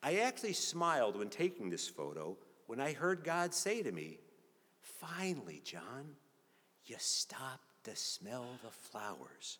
I 0.03 0.19
actually 0.19 0.55
smiled 0.55 1.17
when 1.17 1.29
taking 1.29 1.71
this 1.71 1.89
photo 1.89 2.37
when 2.67 2.81
I 2.81 2.93
heard 2.93 3.25
God 3.25 3.55
say 3.55 3.83
to 3.83 3.93
me, 3.93 4.19
Finally, 4.81 5.63
John, 5.65 6.15
you 6.85 6.97
stopped 6.99 7.85
to 7.85 7.97
smell 7.97 8.47
the 8.63 8.71
flowers. 8.71 9.59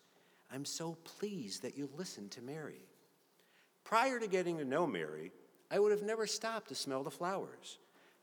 I'm 0.53 0.65
so 0.65 0.97
pleased 1.03 1.61
that 1.63 1.77
you 1.77 1.89
listened 1.97 2.31
to 2.31 2.41
Mary. 2.41 2.85
Prior 3.83 4.19
to 4.19 4.27
getting 4.27 4.57
to 4.57 4.65
know 4.65 4.85
Mary, 4.85 5.31
I 5.69 5.79
would 5.79 5.91
have 5.91 6.03
never 6.03 6.27
stopped 6.27 6.69
to 6.69 6.75
smell 6.75 7.03
the 7.03 7.11
flowers. 7.11 7.79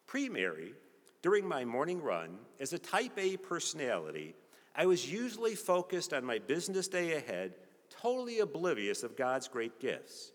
Pre 0.06 0.28
Mary, 0.28 0.74
during 1.22 1.46
my 1.46 1.64
morning 1.64 2.02
run, 2.02 2.38
as 2.60 2.72
a 2.72 2.78
type 2.78 3.18
A 3.18 3.36
personality, 3.36 4.34
I 4.74 4.86
was 4.86 5.10
usually 5.10 5.54
focused 5.54 6.12
on 6.12 6.24
my 6.24 6.38
business 6.38 6.86
day 6.86 7.16
ahead, 7.16 7.54
totally 7.90 8.40
oblivious 8.40 9.02
of 9.02 9.16
God's 9.16 9.48
great 9.48 9.80
gifts. 9.80 10.32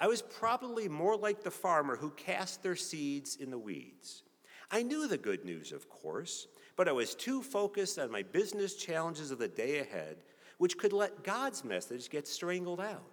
I 0.00 0.06
was 0.06 0.22
probably 0.22 0.88
more 0.88 1.16
like 1.16 1.42
the 1.42 1.50
farmer 1.50 1.96
who 1.96 2.10
cast 2.10 2.62
their 2.62 2.76
seeds 2.76 3.36
in 3.36 3.50
the 3.50 3.58
weeds. 3.58 4.22
I 4.70 4.82
knew 4.82 5.06
the 5.06 5.18
good 5.18 5.44
news, 5.44 5.72
of 5.72 5.88
course, 5.88 6.46
but 6.76 6.88
I 6.88 6.92
was 6.92 7.14
too 7.14 7.42
focused 7.42 7.98
on 7.98 8.10
my 8.10 8.22
business 8.22 8.74
challenges 8.74 9.30
of 9.30 9.38
the 9.38 9.48
day 9.48 9.80
ahead, 9.80 10.16
which 10.64 10.78
could 10.78 10.94
let 10.94 11.22
God's 11.22 11.62
message 11.62 12.08
get 12.08 12.26
strangled 12.26 12.80
out. 12.80 13.04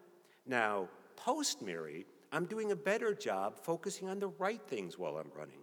Now, 0.48 0.88
post 1.18 1.62
Mary, 1.62 2.06
I'm 2.32 2.46
doing 2.46 2.72
a 2.72 2.78
better 2.78 3.14
job 3.14 3.60
focusing 3.62 4.08
on 4.08 4.22
the 4.22 4.30
right 4.40 4.62
things 4.68 4.98
while 4.98 5.18
I'm 5.18 5.30
running. 5.38 5.60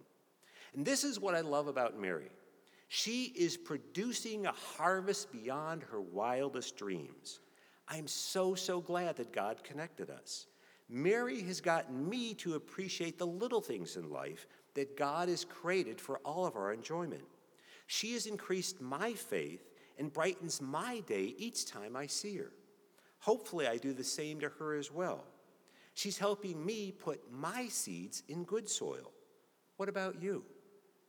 And 0.75 0.85
this 0.85 1.03
is 1.03 1.19
what 1.19 1.33
I 1.33 1.41
love 1.41 1.65
about 1.65 1.99
Mary. 1.99 2.29
She 2.89 3.33
is 3.35 3.57
producing 3.57 4.45
a 4.45 4.51
harvest 4.51 5.31
beyond 5.31 5.81
her 5.81 5.99
wildest 5.99 6.77
dreams. 6.77 7.39
I'm 7.87 8.05
so, 8.07 8.53
so 8.53 8.81
glad 8.81 9.15
that 9.15 9.33
God 9.33 9.63
connected 9.63 10.11
us. 10.11 10.45
Mary 10.89 11.41
has 11.41 11.59
gotten 11.59 12.07
me 12.07 12.35
to 12.35 12.53
appreciate 12.53 13.17
the 13.17 13.25
little 13.25 13.61
things 13.61 13.97
in 13.97 14.11
life 14.11 14.45
that 14.75 14.95
God 14.95 15.27
has 15.27 15.43
created 15.43 15.99
for 15.99 16.19
all 16.19 16.45
of 16.45 16.55
our 16.55 16.71
enjoyment. 16.71 17.25
She 17.87 18.13
has 18.13 18.27
increased 18.27 18.79
my 18.79 19.13
faith 19.13 19.65
and 19.99 20.11
brightens 20.11 20.61
my 20.61 21.01
day 21.01 21.35
each 21.37 21.65
time 21.65 21.95
I 21.95 22.07
see 22.07 22.37
her. 22.37 22.51
Hopefully, 23.19 23.67
I 23.67 23.77
do 23.77 23.93
the 23.93 24.03
same 24.03 24.39
to 24.39 24.49
her 24.49 24.75
as 24.75 24.91
well. 24.91 25.25
She's 25.93 26.17
helping 26.17 26.65
me 26.65 26.91
put 26.91 27.31
my 27.31 27.67
seeds 27.67 28.23
in 28.29 28.45
good 28.45 28.69
soil. 28.69 29.11
What 29.75 29.89
about 29.89 30.21
you? 30.21 30.45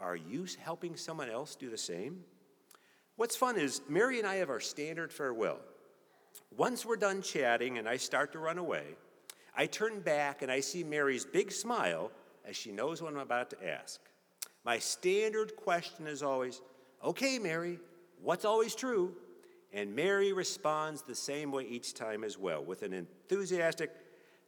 Are 0.00 0.16
you 0.16 0.46
helping 0.58 0.96
someone 0.96 1.30
else 1.30 1.54
do 1.54 1.70
the 1.70 1.78
same? 1.78 2.24
What's 3.16 3.36
fun 3.36 3.56
is 3.56 3.82
Mary 3.88 4.18
and 4.18 4.26
I 4.26 4.36
have 4.36 4.50
our 4.50 4.60
standard 4.60 5.12
farewell. 5.12 5.60
Once 6.56 6.84
we're 6.84 6.96
done 6.96 7.22
chatting 7.22 7.78
and 7.78 7.88
I 7.88 7.96
start 7.96 8.32
to 8.32 8.38
run 8.38 8.58
away, 8.58 8.96
I 9.56 9.66
turn 9.66 10.00
back 10.00 10.42
and 10.42 10.50
I 10.50 10.60
see 10.60 10.82
Mary's 10.82 11.24
big 11.24 11.52
smile 11.52 12.10
as 12.44 12.56
she 12.56 12.72
knows 12.72 13.02
what 13.02 13.12
I'm 13.12 13.20
about 13.20 13.50
to 13.50 13.68
ask. 13.68 14.00
My 14.64 14.78
standard 14.78 15.54
question 15.56 16.06
is 16.06 16.22
always, 16.22 16.60
Okay, 17.04 17.38
Mary, 17.38 17.78
what's 18.22 18.44
always 18.44 18.74
true? 18.74 19.14
And 19.72 19.94
Mary 19.94 20.32
responds 20.32 21.02
the 21.02 21.14
same 21.14 21.52
way 21.52 21.64
each 21.64 21.94
time 21.94 22.24
as 22.24 22.36
well, 22.36 22.64
with 22.64 22.82
an 22.82 22.92
enthusiastic, 22.92 23.90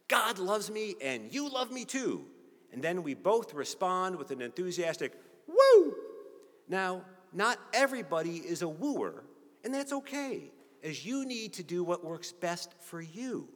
God 0.07 0.37
loves 0.37 0.69
me 0.69 0.95
and 1.01 1.33
you 1.33 1.49
love 1.49 1.71
me 1.71 1.85
too. 1.85 2.25
And 2.73 2.81
then 2.81 3.03
we 3.03 3.13
both 3.13 3.53
respond 3.53 4.15
with 4.17 4.31
an 4.31 4.41
enthusiastic, 4.41 5.13
woo! 5.47 5.95
Now, 6.67 7.03
not 7.31 7.59
everybody 7.73 8.37
is 8.37 8.61
a 8.61 8.67
wooer, 8.67 9.23
and 9.63 9.73
that's 9.73 9.93
okay, 9.93 10.51
as 10.83 11.05
you 11.05 11.25
need 11.25 11.53
to 11.53 11.63
do 11.63 11.83
what 11.83 12.03
works 12.03 12.31
best 12.31 12.73
for 12.79 13.01
you. 13.01 13.47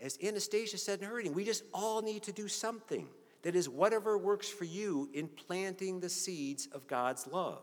As 0.00 0.18
Anastasia 0.22 0.78
said 0.78 1.00
in 1.00 1.06
her 1.06 1.14
reading, 1.14 1.34
we 1.34 1.44
just 1.44 1.64
all 1.74 2.00
need 2.00 2.22
to 2.24 2.32
do 2.32 2.48
something 2.48 3.08
that 3.42 3.56
is 3.56 3.68
whatever 3.68 4.16
works 4.16 4.48
for 4.48 4.64
you 4.64 5.08
in 5.12 5.28
planting 5.28 6.00
the 6.00 6.08
seeds 6.08 6.68
of 6.72 6.86
God's 6.86 7.26
love. 7.26 7.62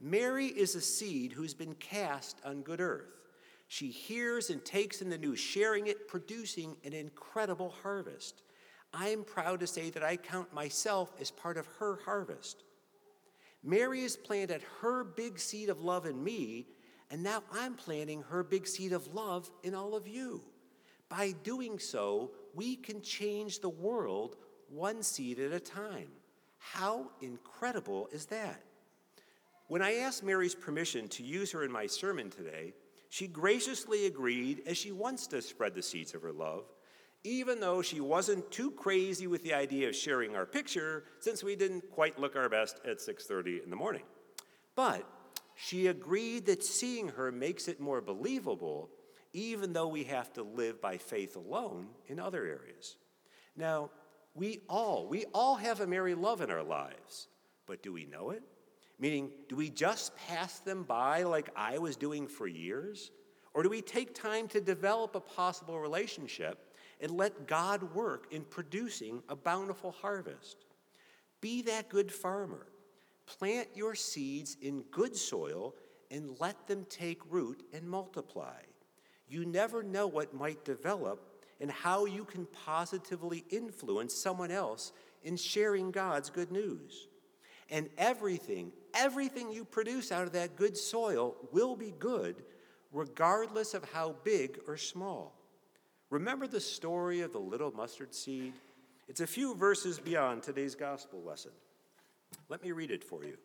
Mary 0.00 0.46
is 0.46 0.74
a 0.74 0.80
seed 0.80 1.32
who's 1.32 1.54
been 1.54 1.74
cast 1.74 2.40
on 2.44 2.62
good 2.62 2.80
earth. 2.80 3.18
She 3.66 3.88
hears 3.88 4.48
and 4.48 4.64
takes 4.64 5.02
in 5.02 5.10
the 5.10 5.18
news, 5.18 5.38
sharing 5.38 5.88
it, 5.88 6.08
producing 6.08 6.76
an 6.84 6.92
incredible 6.92 7.74
harvest. 7.82 8.42
I 8.94 9.08
am 9.08 9.24
proud 9.24 9.60
to 9.60 9.66
say 9.66 9.90
that 9.90 10.02
I 10.02 10.16
count 10.16 10.54
myself 10.54 11.12
as 11.20 11.30
part 11.30 11.58
of 11.58 11.66
her 11.78 11.98
harvest. 12.04 12.64
Mary 13.62 14.02
has 14.02 14.16
planted 14.16 14.62
her 14.80 15.04
big 15.04 15.38
seed 15.38 15.68
of 15.68 15.82
love 15.82 16.06
in 16.06 16.22
me, 16.22 16.66
and 17.10 17.22
now 17.22 17.42
I'm 17.52 17.74
planting 17.74 18.22
her 18.22 18.42
big 18.42 18.66
seed 18.66 18.92
of 18.92 19.14
love 19.14 19.50
in 19.62 19.74
all 19.74 19.94
of 19.94 20.06
you. 20.06 20.42
By 21.08 21.32
doing 21.42 21.78
so, 21.78 22.30
we 22.54 22.76
can 22.76 23.02
change 23.02 23.60
the 23.60 23.68
world 23.68 24.36
one 24.68 25.02
seed 25.02 25.38
at 25.38 25.52
a 25.52 25.60
time. 25.60 26.08
How 26.58 27.10
incredible 27.20 28.08
is 28.12 28.26
that? 28.26 28.62
When 29.68 29.82
I 29.82 29.96
asked 29.96 30.24
Mary's 30.24 30.54
permission 30.54 31.08
to 31.08 31.22
use 31.22 31.52
her 31.52 31.62
in 31.62 31.70
my 31.70 31.86
sermon 31.86 32.30
today, 32.30 32.72
she 33.10 33.26
graciously 33.26 34.06
agreed 34.06 34.62
as 34.66 34.78
she 34.78 34.92
wants 34.92 35.26
to 35.28 35.42
spread 35.42 35.74
the 35.74 35.82
seeds 35.82 36.14
of 36.14 36.22
her 36.22 36.32
love, 36.32 36.64
even 37.22 37.60
though 37.60 37.82
she 37.82 38.00
wasn't 38.00 38.50
too 38.50 38.70
crazy 38.70 39.26
with 39.26 39.42
the 39.42 39.52
idea 39.52 39.88
of 39.88 39.94
sharing 39.94 40.34
our 40.34 40.46
picture 40.46 41.04
since 41.20 41.44
we 41.44 41.54
didn't 41.54 41.90
quite 41.90 42.18
look 42.18 42.34
our 42.34 42.48
best 42.48 42.80
at 42.86 43.00
6:30 43.00 43.62
in 43.62 43.70
the 43.70 43.76
morning. 43.76 44.04
But 44.74 45.04
she 45.54 45.88
agreed 45.88 46.46
that 46.46 46.64
seeing 46.64 47.08
her 47.08 47.30
makes 47.30 47.68
it 47.68 47.80
more 47.80 48.00
believable 48.00 48.90
even 49.34 49.74
though 49.74 49.88
we 49.88 50.04
have 50.04 50.32
to 50.32 50.42
live 50.42 50.80
by 50.80 50.96
faith 50.96 51.36
alone 51.36 51.88
in 52.06 52.18
other 52.18 52.46
areas. 52.46 52.96
Now, 53.56 53.90
we 54.34 54.60
all, 54.68 55.06
we 55.06 55.26
all 55.34 55.56
have 55.56 55.80
a 55.80 55.86
Mary 55.86 56.14
love 56.14 56.40
in 56.40 56.50
our 56.50 56.62
lives, 56.62 57.28
but 57.66 57.82
do 57.82 57.92
we 57.92 58.06
know 58.06 58.30
it? 58.30 58.42
Meaning, 58.98 59.30
do 59.48 59.56
we 59.56 59.70
just 59.70 60.16
pass 60.16 60.58
them 60.58 60.82
by 60.82 61.22
like 61.22 61.50
I 61.54 61.78
was 61.78 61.96
doing 61.96 62.26
for 62.26 62.46
years? 62.46 63.10
Or 63.54 63.62
do 63.62 63.68
we 63.68 63.80
take 63.80 64.14
time 64.14 64.48
to 64.48 64.60
develop 64.60 65.14
a 65.14 65.20
possible 65.20 65.78
relationship 65.78 66.74
and 67.00 67.12
let 67.12 67.46
God 67.46 67.94
work 67.94 68.26
in 68.30 68.42
producing 68.42 69.22
a 69.28 69.36
bountiful 69.36 69.92
harvest? 69.92 70.64
Be 71.40 71.62
that 71.62 71.88
good 71.88 72.10
farmer. 72.10 72.66
Plant 73.26 73.68
your 73.74 73.94
seeds 73.94 74.56
in 74.60 74.82
good 74.90 75.16
soil 75.16 75.74
and 76.10 76.38
let 76.40 76.66
them 76.66 76.86
take 76.88 77.20
root 77.30 77.62
and 77.72 77.88
multiply. 77.88 78.60
You 79.28 79.44
never 79.44 79.82
know 79.82 80.06
what 80.06 80.34
might 80.34 80.64
develop 80.64 81.44
and 81.60 81.70
how 81.70 82.06
you 82.06 82.24
can 82.24 82.46
positively 82.64 83.44
influence 83.50 84.14
someone 84.14 84.50
else 84.50 84.92
in 85.22 85.36
sharing 85.36 85.90
God's 85.90 86.30
good 86.30 86.50
news. 86.50 87.08
And 87.70 87.88
everything, 87.98 88.72
everything 88.94 89.52
you 89.52 89.64
produce 89.64 90.10
out 90.10 90.24
of 90.24 90.32
that 90.32 90.56
good 90.56 90.76
soil 90.76 91.36
will 91.52 91.76
be 91.76 91.92
good, 91.98 92.42
regardless 92.92 93.74
of 93.74 93.84
how 93.92 94.16
big 94.24 94.58
or 94.66 94.76
small. 94.76 95.34
Remember 96.10 96.46
the 96.46 96.60
story 96.60 97.20
of 97.20 97.32
the 97.32 97.38
little 97.38 97.70
mustard 97.72 98.14
seed? 98.14 98.54
It's 99.08 99.20
a 99.20 99.26
few 99.26 99.54
verses 99.54 99.98
beyond 99.98 100.42
today's 100.42 100.74
gospel 100.74 101.22
lesson. 101.22 101.52
Let 102.48 102.62
me 102.62 102.72
read 102.72 102.90
it 102.90 103.04
for 103.04 103.24
you. 103.24 103.36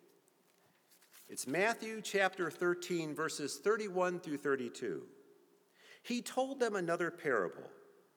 It's 1.30 1.48
Matthew 1.48 2.02
chapter 2.02 2.50
13, 2.52 3.16
verses 3.16 3.58
31 3.58 4.20
through 4.20 4.38
32. 4.38 5.04
He 6.04 6.22
told 6.22 6.60
them 6.60 6.76
another 6.76 7.10
parable. 7.10 7.64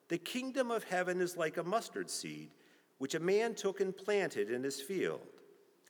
The 0.08 0.18
kingdom 0.18 0.70
of 0.70 0.84
heaven 0.84 1.20
is 1.20 1.36
like 1.36 1.56
a 1.56 1.64
mustard 1.64 2.10
seed, 2.10 2.50
which 2.98 3.14
a 3.14 3.20
man 3.20 3.54
took 3.54 3.80
and 3.80 3.96
planted 3.96 4.50
in 4.50 4.62
his 4.62 4.80
field. 4.80 5.20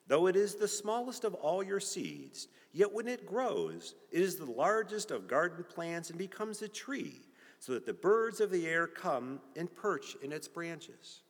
Though 0.07 0.27
it 0.27 0.37
is 0.37 0.55
the 0.55 0.69
smallest 0.69 1.25
of 1.25 1.35
all 1.35 1.63
your 1.63 1.81
seeds, 1.81 2.49
yet 2.73 2.93
when 2.93 3.09
it 3.09 3.27
grows, 3.27 3.95
it 4.11 4.21
is 4.21 4.37
the 4.37 4.51
largest 4.51 5.11
of 5.11 5.27
garden 5.27 5.65
plants 5.65 6.11
and 6.11 6.19
becomes 6.19 6.63
a 6.63 6.69
tree, 6.69 7.23
so 7.59 7.73
that 7.73 7.87
the 7.87 7.95
birds 7.95 8.41
of 8.41 8.51
the 8.51 8.67
air 8.67 8.87
come 8.87 9.41
and 9.57 9.75
perch 9.75 10.17
in 10.23 10.33
its 10.33 10.47
branches. 10.47 11.23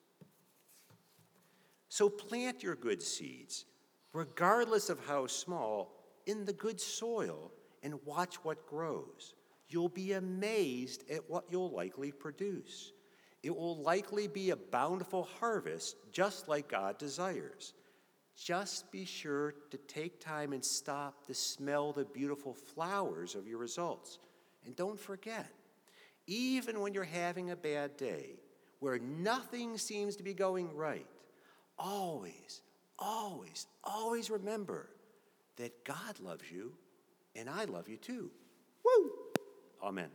So 1.88 2.08
plant 2.08 2.62
your 2.62 2.74
good 2.74 3.02
seeds, 3.02 3.64
regardless 4.12 4.90
of 4.90 5.06
how 5.06 5.26
small, 5.26 5.92
in 6.26 6.44
the 6.44 6.52
good 6.52 6.80
soil 6.80 7.52
and 7.82 7.94
watch 8.04 8.36
what 8.44 8.66
grows 8.66 9.34
you'll 9.68 9.88
be 9.88 10.12
amazed 10.12 11.04
at 11.10 11.28
what 11.28 11.44
you'll 11.50 11.70
likely 11.70 12.12
produce. 12.12 12.92
It 13.42 13.54
will 13.54 13.76
likely 13.82 14.26
be 14.26 14.50
a 14.50 14.56
bountiful 14.56 15.28
harvest, 15.38 15.96
just 16.12 16.48
like 16.48 16.68
God 16.68 16.98
desires. 16.98 17.74
Just 18.36 18.90
be 18.92 19.04
sure 19.04 19.54
to 19.70 19.78
take 19.78 20.20
time 20.20 20.52
and 20.52 20.64
stop 20.64 21.26
to 21.26 21.34
smell 21.34 21.92
the 21.92 22.04
beautiful 22.04 22.52
flowers 22.52 23.34
of 23.34 23.48
your 23.48 23.58
results. 23.58 24.18
And 24.64 24.76
don't 24.76 25.00
forget, 25.00 25.50
even 26.26 26.80
when 26.80 26.92
you're 26.92 27.04
having 27.04 27.50
a 27.50 27.56
bad 27.56 27.96
day, 27.96 28.34
where 28.80 28.98
nothing 28.98 29.78
seems 29.78 30.16
to 30.16 30.22
be 30.22 30.34
going 30.34 30.74
right, 30.74 31.06
always, 31.78 32.60
always, 32.98 33.66
always 33.82 34.28
remember 34.28 34.90
that 35.56 35.84
God 35.84 36.20
loves 36.20 36.50
you 36.50 36.72
and 37.34 37.48
I 37.48 37.64
love 37.64 37.88
you 37.88 37.96
too. 37.96 38.30
Woo! 38.84 39.12
Amen. 39.82 40.10